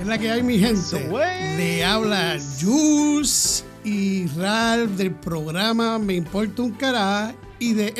¿Qué 0.00 0.04
es 0.04 0.08
la 0.08 0.16
que 0.16 0.30
hay, 0.30 0.42
mi 0.42 0.58
gente? 0.58 1.10
Le 1.58 1.84
habla 1.84 2.38
Jules 2.58 3.66
y 3.84 4.28
Ralph 4.28 4.92
del 4.92 5.10
programa 5.10 5.98
Me 5.98 6.14
Importa 6.14 6.62
un 6.62 6.70
Cará 6.70 7.34
y 7.58 7.74
de 7.74 7.92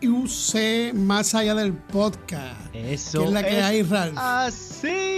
MUC 0.00 0.94
Más 0.94 1.34
Allá 1.34 1.56
del 1.56 1.72
Podcast. 1.72 2.72
Eso 2.72 3.22
¿Qué 3.22 3.26
es 3.26 3.32
la 3.32 3.42
que 3.42 3.60
hay, 3.60 3.82
Ralph? 3.82 4.16
Así. 4.16 5.08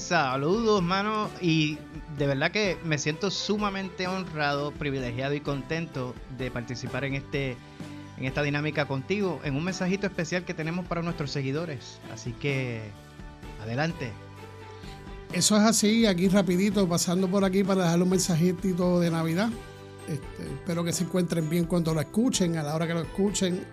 Saludos, 0.00 0.82
mano. 0.82 1.30
Y 1.40 1.78
de 2.18 2.26
verdad 2.26 2.50
que 2.50 2.76
me 2.82 2.98
siento 2.98 3.30
sumamente 3.30 4.08
honrado, 4.08 4.72
privilegiado 4.72 5.34
y 5.34 5.40
contento 5.40 6.12
de 6.36 6.50
participar 6.50 7.04
en 7.04 7.14
este 7.14 7.56
en 8.18 8.24
esta 8.24 8.42
dinámica 8.42 8.88
contigo, 8.88 9.40
en 9.44 9.54
un 9.54 9.62
mensajito 9.62 10.08
especial 10.08 10.44
que 10.44 10.54
tenemos 10.54 10.84
para 10.86 11.02
nuestros 11.02 11.30
seguidores. 11.30 12.00
Así 12.12 12.32
que 12.32 12.90
adelante. 13.62 14.10
Eso 15.34 15.56
es 15.56 15.62
así, 15.62 16.06
aquí 16.06 16.28
rapidito, 16.28 16.88
pasando 16.88 17.28
por 17.28 17.44
aquí 17.44 17.64
para 17.64 17.82
dejarle 17.84 18.04
un 18.04 18.10
mensajito 18.10 19.00
de 19.00 19.10
Navidad. 19.10 19.50
Este, 20.08 20.44
espero 20.52 20.84
que 20.84 20.92
se 20.92 21.04
encuentren 21.04 21.48
bien 21.50 21.64
cuando 21.64 21.92
lo 21.92 22.00
escuchen, 22.00 22.56
a 22.56 22.62
la 22.62 22.74
hora 22.74 22.86
que 22.86 22.94
lo 22.94 23.02
escuchen, 23.02 23.64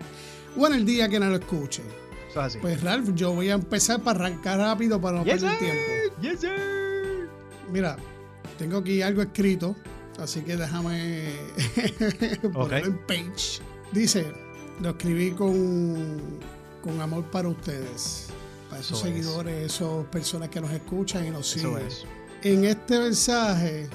o 0.58 0.66
en 0.68 0.74
el 0.74 0.86
día 0.86 1.08
que 1.08 1.20
no 1.20 1.28
lo 1.30 1.36
escuchen. 1.36 1.86
Eso 2.30 2.40
es 2.40 2.46
así. 2.48 2.58
Pues 2.60 2.82
Ralph, 2.82 3.10
yo 3.14 3.34
voy 3.34 3.50
a 3.50 3.54
empezar 3.54 4.02
para 4.02 4.26
arrancar 4.26 4.58
rápido 4.58 5.00
para 5.00 5.20
no 5.20 5.26
Yes, 5.26 5.42
perder 5.42 5.50
sir. 5.52 5.60
tiempo. 5.60 6.22
Yes, 6.22 6.40
sir. 6.40 7.30
Mira, 7.72 7.96
tengo 8.58 8.78
aquí 8.78 9.02
algo 9.02 9.22
escrito, 9.22 9.76
así 10.20 10.42
que 10.42 10.58
déjame 10.58 11.32
ponerlo 12.54 12.88
en 12.88 12.98
page. 13.06 13.60
Dice, 13.92 14.26
lo 14.82 14.90
escribí 14.92 15.32
con, 15.32 16.18
con 16.82 17.00
amor 17.02 17.24
para 17.26 17.50
ustedes, 17.50 18.28
para 18.72 18.82
esos 18.82 18.98
Eso 18.98 19.08
es. 19.08 19.14
seguidores, 19.14 19.74
esas 19.74 20.06
personas 20.08 20.50
que 20.50 20.60
nos 20.62 20.72
escuchan 20.72 21.28
y 21.28 21.30
nos 21.30 21.56
Eso 21.56 21.70
siguen. 21.76 21.88
es. 21.88 22.06
En 22.42 22.66
este 22.66 22.98
mensaje 22.98 23.88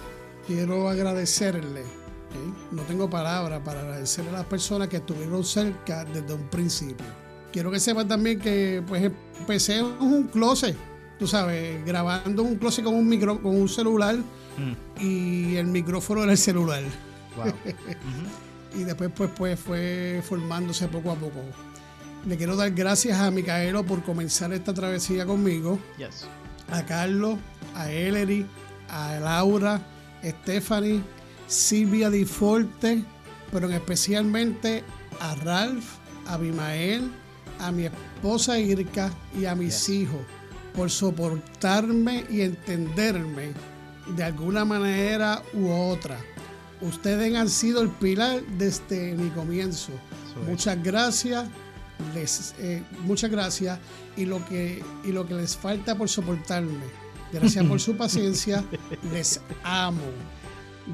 quiero 0.46 0.88
agradecerle, 0.88 1.80
¿ok? 1.83 2.72
no 2.72 2.83
tengo 2.83 3.10
palabras 3.10 3.60
para 3.64 3.80
agradecerle 3.80 4.30
a 4.30 4.34
las 4.34 4.44
personas 4.46 4.86
que 4.88 4.98
estuvieron 4.98 5.42
cerca 5.44 6.05
desde 6.05 6.33
un 6.34 6.48
principio. 6.48 7.06
Quiero 7.52 7.70
que 7.72 7.80
sepan 7.80 8.06
también 8.06 8.38
que 8.38 8.83
pues 8.86 9.02
empecé 9.41 9.78
en 9.78 9.86
un 9.86 10.24
closet, 10.28 10.77
tú 11.18 11.27
sabes, 11.27 11.84
grabando 11.84 12.42
un 12.44 12.55
closet 12.56 12.84
con 12.84 12.94
un 12.94 13.08
micro, 13.08 13.42
con 13.42 13.56
un 13.58 13.68
celular 13.68 14.16
Mm, 14.58 15.02
y 15.05 15.56
el 15.56 15.66
micrófono 15.66 16.22
era 16.22 16.33
el 16.33 16.38
celular. 16.38 16.83
wow. 17.36 17.52
Y 18.74 18.84
después 18.84 19.11
pues, 19.14 19.30
pues 19.36 19.61
fue 19.61 20.22
formándose 20.27 20.88
poco 20.88 21.11
a 21.11 21.14
poco. 21.14 21.40
Le 22.27 22.36
quiero 22.36 22.56
dar 22.56 22.70
gracias 22.72 23.19
a 23.20 23.30
Micaelo 23.30 23.84
por 23.84 24.02
comenzar 24.02 24.52
esta 24.52 24.74
travesía 24.74 25.24
conmigo. 25.27 25.78
Yes. 25.98 26.27
a 26.68 26.84
Carlos, 26.84 27.38
a 27.77 27.91
Ellery, 27.92 28.44
a 28.88 29.20
Laura, 29.20 29.80
Stephanie, 30.24 31.00
Silvia 31.46 32.10
Di 32.10 32.24
Forte, 32.24 33.05
pero 33.52 33.68
en 33.68 33.74
especialmente 33.74 34.83
a 35.20 35.36
Ralph, 35.36 35.84
a 36.27 36.34
Abimael, 36.34 37.08
a 37.60 37.70
mi 37.70 37.84
esposa 37.84 38.58
Irka 38.58 39.12
y 39.38 39.44
a 39.44 39.55
mis 39.55 39.86
Yes. 39.86 39.88
hijos 39.90 40.20
por 40.74 40.90
soportarme 40.90 42.24
y 42.28 42.40
entenderme 42.40 43.52
de 44.16 44.24
alguna 44.24 44.64
manera 44.64 45.42
u 45.55 45.68
otra. 45.70 46.18
Ustedes 46.80 47.34
han 47.36 47.48
sido 47.48 47.80
el 47.80 47.88
pilar 47.90 48.42
desde 48.58 49.14
mi 49.14 49.30
comienzo. 49.30 49.92
Muchas 50.48 50.83
gracias. 50.83 51.45
Les, 52.14 52.55
eh, 52.58 52.83
muchas 53.02 53.30
gracias 53.30 53.79
y 54.17 54.24
lo 54.27 54.45
que 54.46 54.83
y 55.05 55.12
lo 55.12 55.27
que 55.27 55.34
les 55.34 55.57
falta 55.57 55.95
por 55.96 56.08
soportarme. 56.08 56.84
Gracias 57.33 57.64
por 57.64 57.80
su 57.80 57.96
paciencia. 57.96 58.64
Les 59.12 59.40
amo. 59.64 60.02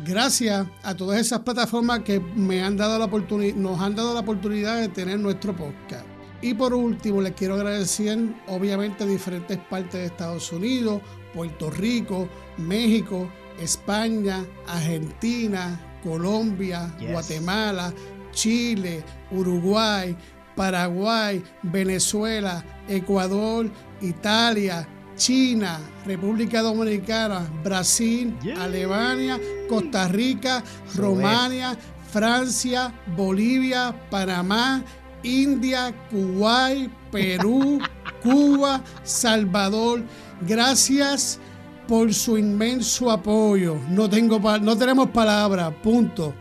Gracias 0.04 0.66
a 0.82 0.94
todas 0.96 1.20
esas 1.20 1.40
plataformas 1.40 2.00
que 2.00 2.18
me 2.18 2.62
han 2.62 2.76
dado 2.78 2.98
la 2.98 3.04
oportunidad, 3.04 3.54
nos 3.56 3.78
han 3.80 3.94
dado 3.94 4.14
la 4.14 4.20
oportunidad 4.20 4.80
de 4.80 4.88
tener 4.88 5.18
nuestro 5.18 5.54
podcast. 5.54 6.06
Y 6.40 6.54
por 6.54 6.72
último, 6.72 7.20
les 7.20 7.32
quiero 7.34 7.54
agradecer, 7.54 8.18
obviamente, 8.48 9.04
a 9.04 9.06
diferentes 9.06 9.58
partes 9.58 9.92
de 9.92 10.06
Estados 10.06 10.50
Unidos, 10.50 11.02
Puerto 11.34 11.70
Rico, 11.70 12.26
México, 12.56 13.30
España, 13.60 14.44
Argentina, 14.66 15.78
Colombia, 16.02 16.92
Yes. 16.98 17.12
Guatemala, 17.12 17.92
Chile, 18.32 19.04
Uruguay, 19.30 20.16
Paraguay, 20.56 21.42
Venezuela, 21.62 22.64
Ecuador, 22.88 23.70
Italia, 24.00 24.86
China, 25.16 25.78
República 26.04 26.62
Dominicana, 26.62 27.48
Brasil. 27.62 28.36
Alemania, 28.58 29.38
Costa 29.68 30.08
Rica, 30.08 30.62
Eso 30.86 31.02
Romania, 31.02 31.76
Francia, 32.10 32.92
Bolivia, 33.16 33.94
Panamá, 34.10 34.82
India, 35.22 35.94
Kuwait, 36.10 36.90
Perú, 37.10 37.78
Cuba, 38.22 38.82
Salvador. 39.02 40.02
Gracias 40.42 41.38
por 41.86 42.12
su 42.12 42.36
inmenso 42.38 43.10
apoyo. 43.10 43.76
No, 43.88 44.08
tengo 44.08 44.38
no 44.60 44.76
tenemos 44.76 45.10
palabras, 45.10 45.72
punto. 45.82 46.34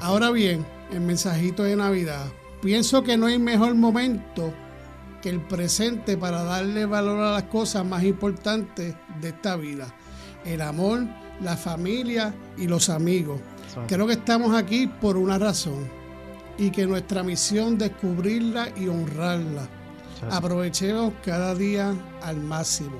Ahora 0.00 0.30
bien, 0.30 0.64
el 0.92 1.00
mensajito 1.00 1.64
de 1.64 1.76
Navidad. 1.76 2.26
Pienso 2.64 3.04
que 3.04 3.18
no 3.18 3.26
hay 3.26 3.38
mejor 3.38 3.74
momento 3.74 4.50
que 5.20 5.28
el 5.28 5.42
presente 5.42 6.16
para 6.16 6.44
darle 6.44 6.86
valor 6.86 7.20
a 7.20 7.32
las 7.32 7.42
cosas 7.42 7.84
más 7.84 8.02
importantes 8.04 8.94
de 9.20 9.28
esta 9.28 9.56
vida. 9.56 9.94
El 10.46 10.62
amor, 10.62 11.04
la 11.42 11.58
familia 11.58 12.34
y 12.56 12.66
los 12.66 12.88
amigos. 12.88 13.38
Es. 13.68 13.76
Creo 13.86 14.06
que 14.06 14.14
estamos 14.14 14.56
aquí 14.56 14.86
por 14.86 15.18
una 15.18 15.38
razón 15.38 15.86
y 16.56 16.70
que 16.70 16.86
nuestra 16.86 17.22
misión 17.22 17.76
descubrirla 17.76 18.70
y 18.80 18.88
honrarla. 18.88 19.68
Es. 20.26 20.34
Aprovechemos 20.34 21.12
cada 21.22 21.54
día 21.54 21.94
al 22.22 22.40
máximo. 22.40 22.96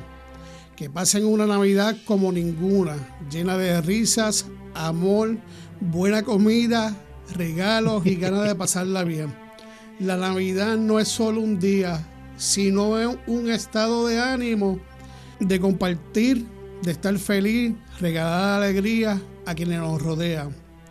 Que 0.76 0.90
pasen 0.90 1.24
una 1.24 1.46
Navidad 1.46 1.96
como 2.04 2.30
ninguna, 2.30 2.96
llena 3.30 3.56
de 3.56 3.80
risas, 3.80 4.44
amor, 4.74 5.38
buena 5.80 6.22
comida, 6.22 6.94
regalos 7.34 8.04
y 8.04 8.16
ganas 8.16 8.46
de 8.46 8.54
pasarla 8.54 9.04
bien. 9.04 9.43
La 10.00 10.16
Navidad 10.16 10.76
no 10.76 10.98
es 10.98 11.08
solo 11.08 11.40
un 11.40 11.58
día, 11.58 12.04
sino 12.36 12.98
es 12.98 13.16
un 13.26 13.50
estado 13.50 14.06
de 14.06 14.20
ánimo, 14.20 14.78
de 15.40 15.60
compartir, 15.60 16.46
de 16.82 16.90
estar 16.92 17.16
feliz, 17.18 17.74
regalar 18.00 18.62
alegría 18.62 19.20
a 19.46 19.54
quienes 19.54 19.78
nos 19.78 20.02
rodean. 20.02 20.50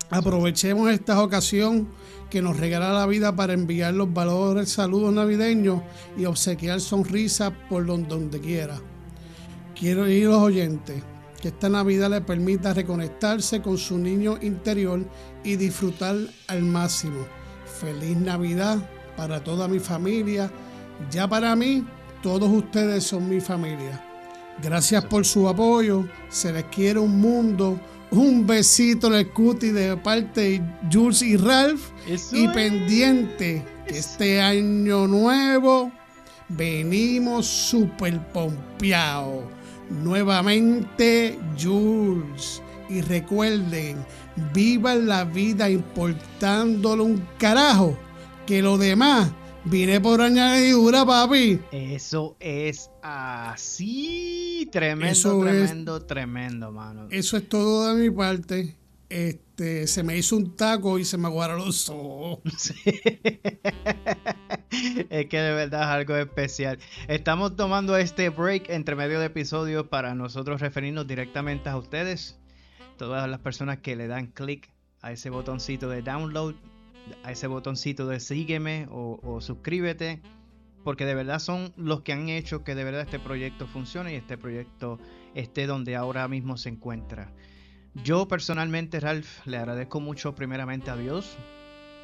Aprovechemos 0.09 0.89
esta 0.91 1.21
ocasión 1.21 1.87
que 2.29 2.41
nos 2.41 2.57
regala 2.57 2.93
la 2.93 3.05
vida 3.05 3.35
para 3.35 3.53
enviar 3.53 3.93
los 3.93 4.11
valores, 4.13 4.69
saludos 4.69 5.13
navideños 5.13 5.81
y 6.17 6.25
obsequiar 6.25 6.79
sonrisas 6.81 7.51
por 7.69 7.85
don- 7.85 8.07
donde 8.07 8.39
quiera. 8.39 8.79
Quiero 9.77 10.07
ir 10.07 10.27
los 10.27 10.41
oyentes 10.41 11.03
que 11.41 11.49
esta 11.49 11.67
Navidad 11.67 12.09
le 12.09 12.21
permita 12.21 12.73
reconectarse 12.73 13.61
con 13.61 13.77
su 13.77 13.97
niño 13.97 14.37
interior 14.41 15.03
y 15.43 15.57
disfrutar 15.57 16.15
al 16.47 16.61
máximo. 16.63 17.25
Feliz 17.79 18.17
Navidad 18.17 18.77
para 19.17 19.43
toda 19.43 19.67
mi 19.67 19.79
familia. 19.79 20.51
Ya 21.11 21.27
para 21.27 21.55
mí, 21.55 21.85
todos 22.21 22.49
ustedes 22.49 23.03
son 23.03 23.29
mi 23.29 23.39
familia. 23.41 24.03
Gracias 24.61 25.03
por 25.05 25.25
su 25.25 25.47
apoyo. 25.49 26.05
Se 26.29 26.51
les 26.53 26.63
quiere 26.65 26.99
un 26.99 27.19
mundo. 27.19 27.79
Un 28.11 28.45
besito 28.45 29.07
en 29.07 29.13
el 29.15 29.29
cuti 29.31 29.69
de 29.69 29.97
parte 29.97 30.41
de 30.41 30.61
Jules 30.91 31.23
y 31.23 31.35
Ralph. 31.35 31.81
Eso 32.07 32.35
Y 32.35 32.45
es. 32.45 32.51
pendiente 32.51 33.65
que 33.87 33.97
este 33.97 34.39
año 34.39 35.07
nuevo 35.07 35.91
venimos 36.49 37.47
super 37.47 38.19
pompeados. 38.31 39.45
Nuevamente 39.89 41.39
Jules. 41.59 42.61
Y 42.93 43.01
recuerden, 43.01 44.05
vivan 44.53 45.07
la 45.07 45.23
vida 45.25 45.69
importándole 45.69 47.01
un 47.01 47.27
carajo. 47.39 47.97
Que 48.45 48.61
lo 48.61 48.77
demás 48.77 49.31
viene 49.65 49.99
por 50.01 50.21
añadidura, 50.21 51.05
papi. 51.05 51.59
Eso 51.71 52.35
es 52.39 52.89
así. 53.01 54.69
Tremendo, 54.71 55.11
Eso 55.11 55.47
es- 55.47 55.51
tremendo, 55.69 56.01
tremendo, 56.05 56.71
mano. 56.71 57.07
Eso 57.09 57.37
es 57.37 57.47
todo 57.49 57.93
de 57.95 58.01
mi 58.09 58.15
parte. 58.15 58.75
Este, 59.09 59.85
se 59.87 60.01
me 60.03 60.17
hizo 60.17 60.35
un 60.35 60.55
taco 60.55 60.97
y 60.99 61.05
se 61.05 61.17
me 61.17 61.27
aguaron 61.27 61.59
los 61.65 61.89
ojos. 61.89 62.39
Sí. 62.57 62.73
es 65.09 65.25
que 65.27 65.37
de 65.39 65.53
verdad 65.53 65.81
es 65.83 65.87
algo 65.87 66.15
especial. 66.17 66.79
Estamos 67.07 67.55
tomando 67.55 67.95
este 67.97 68.29
break 68.29 68.69
entre 68.69 68.95
medio 68.95 69.19
de 69.19 69.27
episodios 69.27 69.87
para 69.87 70.15
nosotros 70.15 70.59
referirnos 70.61 71.07
directamente 71.07 71.69
a 71.69 71.77
ustedes. 71.77 72.39
Todas 72.97 73.29
las 73.29 73.39
personas 73.39 73.79
que 73.79 73.95
le 73.95 74.07
dan 74.07 74.27
clic 74.27 74.69
a 75.01 75.11
ese 75.11 75.29
botoncito 75.29 75.89
de 75.89 76.01
download, 76.01 76.55
a 77.23 77.31
ese 77.31 77.47
botoncito 77.47 78.07
de 78.07 78.19
sígueme 78.19 78.87
o, 78.91 79.39
suscríbete. 79.41 80.21
porque 80.83 81.05
de 81.05 81.15
verdad 81.15 81.39
son 81.39 81.73
los 81.77 82.01
que 82.01 82.11
han 82.11 82.27
hecho 82.27 82.63
que 82.63 82.75
de 82.75 82.83
verdad 82.83 83.01
este 83.01 83.19
proyecto 83.19 83.67
funcione 83.67 84.13
y 84.13 84.15
este 84.15 84.37
proyecto 84.37 84.99
esté 85.33 85.65
donde 85.65 85.95
ahora 85.95 86.27
mismo 86.27 86.57
se 86.57 86.69
encuentra. 86.69 87.31
Yo 88.03 88.27
personalmente, 88.27 88.99
Ralph, 88.99 89.45
le 89.45 89.57
agradezco 89.57 89.99
mucho 89.99 90.35
primeramente 90.35 90.91
a 90.91 90.97
Dios 90.97 91.37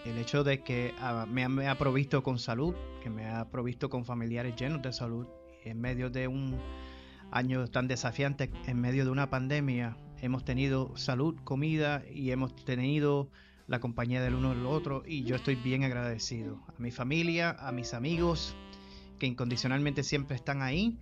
el 0.05 0.17
hecho 0.17 0.43
de 0.43 0.63
que 0.63 0.93
ah, 0.99 1.25
me, 1.29 1.47
me, 1.49 1.67
ha 1.67 1.77
provisto 1.77 2.23
con 2.23 2.39
salud, 2.39 2.73
que 3.03 3.09
me 3.09 3.27
ha 3.27 3.49
provisto 3.49 3.89
con 3.89 4.05
familiares 4.05 4.55
llenos 4.55 4.81
de 4.81 4.93
salud 4.93 5.27
en 5.65 5.81
medio 5.81 6.09
de 6.09 6.27
un 6.27 6.57
año 7.31 7.67
tan 7.67 7.87
desafiante, 7.87 8.49
en 8.65 8.79
medio 8.79 9.03
de 9.03 9.11
una 9.11 9.29
pandemia. 9.29 9.97
Hemos 10.21 10.43
tenido 10.43 10.95
salud, 10.97 11.35
comida 11.43 12.03
y 12.11 12.31
hemos 12.31 12.55
tenido 12.65 13.29
la 13.67 13.79
compañía 13.79 14.21
del 14.21 14.35
uno 14.35 14.49
del 14.49 14.65
otro 14.65 15.03
y 15.05 15.23
yo 15.23 15.35
estoy 15.35 15.55
bien 15.55 15.83
agradecido 15.83 16.59
a 16.67 16.73
mi 16.79 16.91
familia, 16.91 17.55
a 17.59 17.71
mis 17.71 17.93
amigos 17.93 18.55
que 19.19 19.27
incondicionalmente 19.27 20.03
siempre 20.03 20.35
están 20.35 20.61
ahí. 20.61 20.97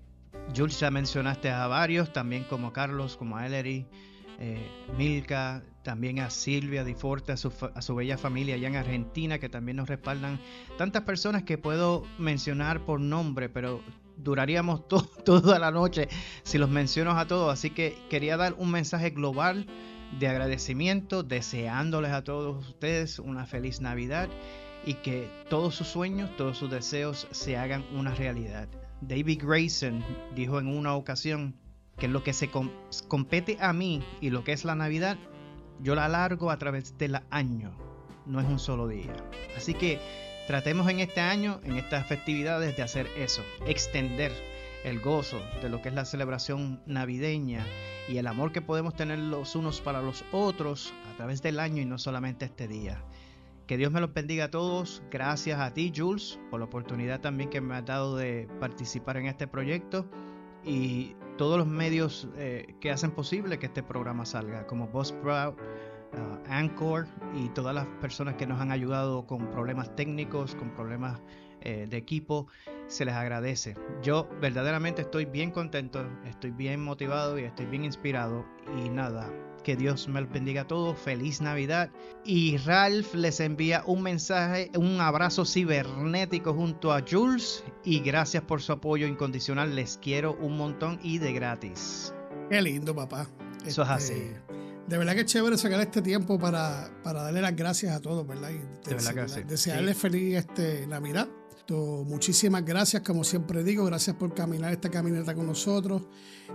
Jules 0.56 0.80
ya 0.80 0.92
mencionaste 0.92 1.50
a 1.50 1.66
varios, 1.68 2.12
también 2.14 2.44
como 2.44 2.74
Carlos, 2.74 3.16
como 3.16 3.38
a 3.38 3.48
Ellery, 3.48 3.86
eh, 4.40 4.70
Milka, 4.98 5.64
también 5.84 6.20
a 6.20 6.30
Silvia 6.30 6.84
Di 6.84 6.94
Forte, 6.94 7.32
a 7.32 7.38
su, 7.38 7.52
a 7.74 7.82
su, 7.82 7.96
bella 7.96 8.18
familia 8.18 8.56
allá 8.56 8.68
en 8.68 8.76
Argentina, 8.76 9.40
que 9.40 9.50
también 9.50 9.78
nos 9.78 9.88
respaldan. 9.88 10.40
Tantas 10.78 11.04
personas 11.04 11.44
que 11.44 11.58
puedo 11.58 12.04
mencionar 12.20 12.86
por 12.86 13.00
nombre, 13.00 13.50
pero 13.50 13.82
duraríamos 14.18 14.88
toda 15.26 15.60
la 15.60 15.72
noche 15.72 16.10
si 16.44 16.58
los 16.58 16.70
menciono 16.70 17.12
a 17.12 17.28
todos. 17.28 17.52
Así 17.52 17.70
que 17.70 17.98
quería 18.10 18.38
dar 18.38 18.56
un 18.58 18.72
mensaje 18.72 19.12
global 19.12 19.68
de 20.20 20.28
agradecimiento, 20.28 21.24
deseándoles 21.24 22.12
a 22.12 22.24
todos 22.24 22.68
ustedes 22.68 23.20
una 23.20 23.46
feliz 23.46 23.82
Navidad 23.82 24.30
y 24.86 24.96
que 24.96 25.30
todos 25.50 25.76
sus 25.76 25.88
sueños, 25.88 26.30
todos 26.38 26.58
sus 26.58 26.70
deseos 26.70 27.28
se 27.32 27.58
hagan 27.58 27.86
una 27.94 28.14
realidad. 28.16 28.70
David 29.02 29.42
Grayson 29.44 30.04
dijo 30.36 30.60
en 30.60 30.68
una 30.68 30.96
ocasión 30.96 31.56
que 31.98 32.08
lo 32.08 32.24
que 32.24 32.34
se 32.34 32.50
compete 33.08 33.58
a 33.60 33.74
mí 33.74 34.04
y 34.22 34.30
lo 34.30 34.44
que 34.44 34.54
es 34.54 34.66
la 34.66 34.76
Navidad, 34.76 35.18
yo 35.82 35.94
la 35.94 36.06
alargo 36.06 36.52
a 36.52 36.58
través 36.58 36.98
del 36.98 37.20
año, 37.30 37.76
no 38.26 38.40
es 38.40 38.48
un 38.48 38.60
solo 38.60 38.88
día. 38.88 39.14
Así 39.56 39.74
que 39.74 40.00
tratemos 40.48 40.90
en 40.90 41.02
este 41.02 41.20
año, 41.20 41.60
en 41.64 41.76
estas 41.76 42.08
festividades, 42.08 42.76
de 42.78 42.82
hacer 42.82 43.08
eso, 43.18 43.44
extender 43.68 44.32
el 44.86 45.02
gozo 45.02 45.42
de 45.62 45.70
lo 45.70 45.82
que 45.82 45.90
es 45.90 45.96
la 45.96 46.06
celebración 46.06 46.82
navideña 46.86 47.66
y 48.08 48.18
el 48.18 48.28
amor 48.28 48.54
que 48.54 48.62
podemos 48.62 48.96
tener 48.96 49.20
los 49.20 49.56
unos 49.58 49.82
para 49.82 50.02
los 50.02 50.24
otros 50.32 50.94
a 51.14 51.18
través 51.18 51.42
del 51.42 51.60
año 51.60 51.82
y 51.82 51.86
no 51.86 51.98
solamente 51.98 52.46
este 52.46 52.68
día. 52.70 53.04
Que 53.68 53.76
Dios 53.76 53.92
me 53.92 54.00
los 54.00 54.14
bendiga 54.14 54.46
a 54.46 54.52
todos. 54.52 55.04
Gracias 55.12 55.60
a 55.60 55.74
ti, 55.74 55.92
Jules, 55.94 56.40
por 56.50 56.62
la 56.62 56.68
oportunidad 56.68 57.20
también 57.20 57.50
que 57.50 57.60
me 57.60 57.76
has 57.76 57.86
dado 57.86 58.16
de 58.16 58.48
participar 58.62 59.18
en 59.18 59.26
este 59.26 59.48
proyecto 59.48 60.10
y 60.64 61.18
todos 61.38 61.58
los 61.58 61.68
medios 61.68 62.30
eh, 62.38 62.76
que 62.80 62.90
hacen 62.90 63.12
posible 63.12 63.60
que 63.60 63.66
este 63.66 63.84
programa 63.84 64.26
salga, 64.26 64.66
como 64.66 64.88
Buzzsprout, 64.88 65.60
uh, 66.18 66.52
Anchor 66.52 67.08
y 67.36 67.50
todas 67.50 67.74
las 67.74 67.86
personas 68.02 68.36
que 68.36 68.48
nos 68.48 68.60
han 68.60 68.72
ayudado 68.72 69.26
con 69.26 69.50
problemas 69.52 69.96
técnicos, 69.96 70.56
con 70.56 70.72
problemas 70.72 71.22
eh, 71.62 71.88
de 71.90 71.98
equipo 71.98 72.48
se 72.88 73.06
les 73.06 73.14
agradece. 73.14 73.76
Yo 74.02 74.30
verdaderamente 74.42 75.02
estoy 75.02 75.26
bien 75.26 75.52
contento, 75.52 76.08
estoy 76.26 76.52
bien 76.52 76.84
motivado 76.84 77.38
y 77.38 77.44
estoy 77.44 77.66
bien 77.66 77.84
inspirado. 77.84 78.46
Y 78.78 78.90
nada, 78.90 79.30
que 79.64 79.76
Dios 79.76 80.08
me 80.08 80.22
bendiga 80.24 80.62
a 80.62 80.68
todos. 80.68 80.98
Feliz 80.98 81.42
Navidad. 81.42 81.90
Y 82.24 82.58
Ralph 82.58 83.14
les 83.14 83.40
envía 83.40 83.84
un 83.86 84.02
mensaje, 84.02 84.72
un 84.76 85.02
abrazo 85.02 85.46
cibernético 85.46 86.54
junto 86.54 86.94
a 86.94 87.02
Jules. 87.02 87.64
Y 87.84 88.00
gracias 88.00 88.44
por 88.44 88.62
su 88.62 88.72
apoyo 88.72 89.08
incondicional. 89.08 89.76
Les 89.76 89.98
quiero 89.98 90.38
un 90.40 90.56
montón 90.56 91.00
y 91.04 91.18
de 91.18 91.34
gratis. 91.34 92.14
Qué 92.50 92.62
lindo, 92.62 92.96
papá. 92.96 93.28
Eso 93.66 93.84
es 93.84 93.90
así. 93.90 94.34
De 94.88 94.98
verdad 94.98 95.14
que 95.14 95.22
es 95.22 95.26
chévere 95.26 95.58
sacar 95.58 95.82
este 95.82 96.02
tiempo 96.02 96.40
para, 96.40 96.90
para 97.04 97.24
darle 97.24 97.42
las 97.42 97.56
gracias 97.56 97.96
a 97.96 98.02
todos, 98.02 98.26
¿verdad? 98.26 98.50
Y 98.52 98.88
de 98.90 98.96
verdad 98.96 99.14
que 99.14 99.30
sí. 99.30 99.44
Desearles 99.44 99.96
sí. 99.96 100.02
feliz 100.02 100.38
este, 100.38 100.88
Navidad 100.88 101.28
muchísimas 101.76 102.64
gracias, 102.64 103.02
como 103.02 103.24
siempre 103.24 103.64
digo, 103.64 103.86
gracias 103.86 104.16
por 104.16 104.34
caminar 104.34 104.72
esta 104.72 104.90
caminata 104.90 105.34
con 105.34 105.48
nosotros. 105.48 106.04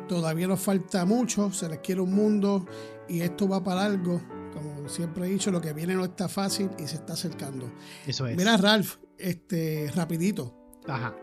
Todavía 0.08 0.46
nos 0.46 0.60
falta 0.60 1.04
mucho, 1.04 1.52
se 1.52 1.68
les 1.68 1.78
quiere 1.80 2.00
un 2.00 2.14
mundo 2.14 2.66
y 3.08 3.20
esto 3.20 3.48
va 3.48 3.62
para 3.62 3.84
algo. 3.84 4.20
Como 4.52 4.88
siempre 4.88 5.26
he 5.26 5.30
dicho, 5.30 5.50
lo 5.50 5.60
que 5.60 5.72
viene 5.72 5.94
no 5.94 6.04
está 6.04 6.28
fácil 6.28 6.70
y 6.78 6.86
se 6.86 6.96
está 6.96 7.14
acercando. 7.14 7.72
Eso 8.06 8.26
es. 8.26 8.36
Mira, 8.36 8.56
Ralph, 8.56 8.96
este, 9.18 9.90
rapidito. 9.94 10.54
Ajá. 10.86 11.14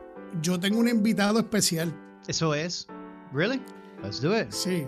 Yo 0.42 0.60
tengo 0.60 0.80
un 0.80 0.88
invitado 0.88 1.40
especial. 1.40 1.96
Eso 2.28 2.54
es. 2.54 2.88
Really? 3.34 3.62
Let's 4.04 4.22
do 4.22 4.38
it. 4.38 4.52
Sí. 4.52 4.88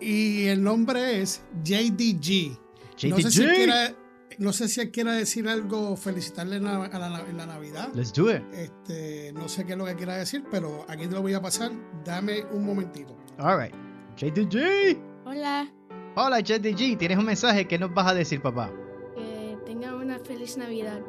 Y 0.00 0.46
el 0.46 0.62
nombre 0.62 1.22
es 1.22 1.42
JDG. 1.64 2.58
JDG. 2.96 3.10
No 3.10 3.16
sé 3.18 3.30
si 3.30 3.46
quiera 3.46 3.94
no 4.38 4.52
sé 4.52 4.68
si 4.68 4.80
él 4.80 4.90
quiera 4.90 5.12
decir 5.12 5.48
algo, 5.48 5.96
felicitarle 5.96 6.56
en 6.56 6.64
la, 6.64 6.84
a 6.84 6.98
la, 6.98 7.20
en 7.20 7.36
la, 7.36 7.46
Navidad. 7.46 7.88
Let's 7.94 8.12
do 8.12 8.30
it. 8.30 8.42
Este, 8.52 9.32
no 9.32 9.48
sé 9.48 9.64
qué 9.64 9.72
es 9.72 9.78
lo 9.78 9.86
que 9.86 9.94
quiera 9.94 10.16
decir, 10.16 10.44
pero 10.50 10.84
aquí 10.88 11.06
te 11.06 11.14
lo 11.14 11.22
voy 11.22 11.34
a 11.34 11.40
pasar. 11.40 11.72
Dame 12.04 12.44
un 12.52 12.64
momentito. 12.64 13.16
All 13.38 13.58
right. 13.58 13.74
JDG. 14.16 14.98
Hola. 15.24 15.70
Hola, 16.16 16.40
JDG. 16.40 16.98
¿Tienes 16.98 17.18
un 17.18 17.24
mensaje? 17.24 17.66
¿Qué 17.66 17.78
nos 17.78 17.92
vas 17.94 18.08
a 18.08 18.14
decir, 18.14 18.40
papá? 18.40 18.70
Que 19.14 19.56
tenga 19.64 19.94
una 19.94 20.18
feliz 20.18 20.56
Navidad. 20.56 21.00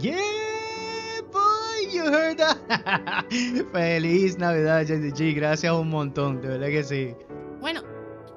Yeah, 0.00 0.16
boy, 1.32 1.92
you 1.92 2.02
heard 2.02 2.38
that. 2.38 2.58
feliz 3.72 4.38
Navidad, 4.38 4.84
JDG. 4.84 5.36
Gracias 5.36 5.72
un 5.72 5.88
montón, 5.88 6.40
de 6.40 6.48
verdad 6.48 6.66
que 6.66 6.84
sí. 6.84 7.14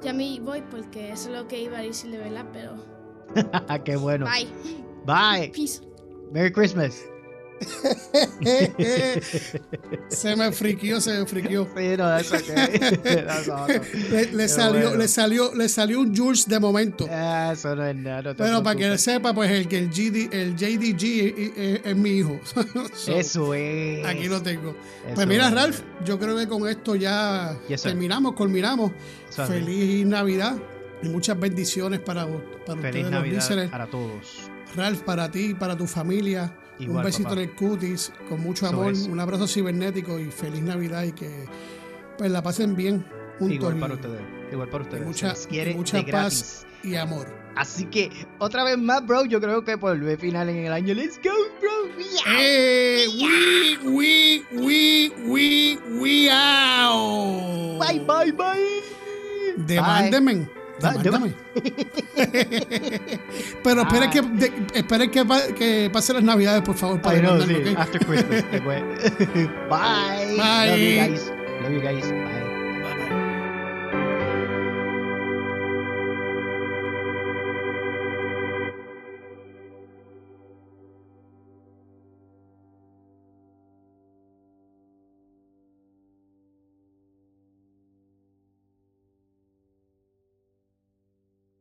Ya 0.01 0.13
me 0.13 0.39
voy 0.39 0.61
porque 0.61 1.11
eso 1.11 1.29
es 1.29 1.35
lo 1.35 1.47
que 1.47 1.61
iba 1.61 1.77
a 1.77 1.81
decirle, 1.81 2.17
¿verdad? 2.19 2.45
Pero 2.53 2.75
Qué 3.83 3.95
bueno. 3.95 4.25
Bye. 4.25 4.47
Bye. 5.05 5.51
Peace. 5.51 5.81
Merry 6.31 6.51
Christmas. 6.51 7.03
Se 10.09 10.35
me 10.35 10.51
friquió, 10.51 10.99
se 11.01 11.19
me 11.19 11.25
friquió. 11.25 11.67
Sí, 11.75 11.97
no, 11.97 12.17
le, 14.11 14.31
le 14.31 14.47
salió, 14.47 14.81
bueno. 14.81 14.97
le 14.97 15.07
salió, 15.07 15.53
le 15.55 15.69
salió 15.69 15.99
un 16.01 16.15
Jules 16.15 16.47
de 16.47 16.59
momento. 16.59 17.05
Eso 17.05 17.75
no 17.75 17.85
es 17.85 17.95
nada. 17.95 18.33
Pero 18.35 18.63
para 18.63 18.75
que 18.75 18.85
él 18.85 18.99
sepa, 18.99 19.33
pues 19.33 19.51
el 19.51 19.67
que 19.67 19.77
el, 19.79 19.89
GD, 19.89 20.33
el 20.33 20.55
JDG 20.55 21.03
es, 21.03 21.51
es, 21.57 21.81
es, 21.85 21.95
mi 21.95 22.11
hijo. 22.11 22.39
so, 22.93 23.11
Eso 23.11 23.53
es. 23.53 24.05
Aquí 24.05 24.27
lo 24.27 24.41
tengo. 24.41 24.75
Eso 25.05 25.15
pues 25.15 25.27
mira, 25.27 25.49
Ralph, 25.49 25.81
yo 26.05 26.17
creo 26.19 26.37
que 26.37 26.47
con 26.47 26.67
esto 26.67 26.95
ya 26.95 27.57
yes, 27.67 27.83
terminamos, 27.83 28.33
culminamos. 28.33 28.91
Eso 29.29 29.45
Feliz 29.45 30.05
Navidad 30.05 30.57
y 31.01 31.09
muchas 31.09 31.39
bendiciones 31.39 31.99
para, 31.99 32.25
para 32.65 32.81
Feliz 32.81 33.05
ustedes, 33.05 33.11
Navidad 33.11 33.49
los 33.49 33.69
para 33.69 33.87
todos. 33.87 34.49
Ralph, 34.75 35.01
para 35.01 35.29
ti, 35.31 35.53
para 35.53 35.75
tu 35.75 35.87
familia. 35.87 36.53
Igual, 36.79 36.97
un 36.97 37.03
besito 37.03 37.29
papá. 37.29 37.41
en 37.41 37.49
el 37.49 37.55
cutis, 37.55 38.11
con 38.27 38.41
mucho 38.41 38.67
amor, 38.67 38.93
es. 38.93 39.07
un 39.07 39.19
abrazo 39.19 39.47
cibernético 39.47 40.17
y 40.19 40.31
feliz 40.31 40.61
Navidad 40.61 41.03
y 41.03 41.11
que 41.11 41.45
pues 42.17 42.31
la 42.31 42.41
pasen 42.41 42.75
bien 42.75 43.05
juntos. 43.37 43.55
Igual 43.55 43.77
y, 43.77 43.79
para 43.79 43.93
ustedes. 43.95 44.21
Igual 44.51 44.69
para 44.69 44.83
ustedes. 44.83 45.05
mucha, 45.05 45.33
quiere 45.49 45.71
y 45.71 45.75
mucha 45.75 46.05
paz 46.05 46.65
y 46.83 46.95
amor. 46.95 47.27
Así 47.55 47.85
que, 47.85 48.09
otra 48.37 48.63
vez 48.63 48.77
más, 48.77 49.05
bro, 49.05 49.25
yo 49.25 49.41
creo 49.41 49.63
que 49.65 49.77
por 49.77 49.97
el 49.97 50.17
final 50.17 50.49
en 50.49 50.65
el 50.65 50.71
año. 50.71 50.93
Let's 50.93 51.19
go, 51.21 51.31
bro. 51.59 51.69
¡Eh! 52.27 53.05
¡We, 53.19 53.77
we, 53.89 54.43
we, 54.53 55.11
we, 55.27 55.79
we 55.99 56.29
out! 56.31 57.79
Bye, 57.79 57.99
bye, 57.99 58.31
bye. 58.31 58.83
Demándenme. 59.57 60.58
Demándame. 60.81 61.33
Pero 63.63 63.81
esperen 63.81 64.03
Ah. 64.03 64.11
que, 64.11 64.21
de- 64.21 64.51
que, 65.11 65.25
que 65.57 65.89
pasen 65.91 66.15
las 66.17 66.23
navidades, 66.23 66.61
por 66.61 66.75
favor. 66.75 66.99
After 67.77 68.05
Christmas. 68.05 68.43
Bye. 68.51 70.37
Bye. 70.37 70.67
Love 70.67 70.79
you 70.79 70.95
guys. 70.95 71.31
Love 71.61 71.73
you 71.73 71.81
guys. 71.81 72.05
Bye. 72.09 72.58